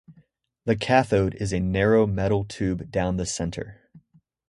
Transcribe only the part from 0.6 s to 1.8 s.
The cathode is a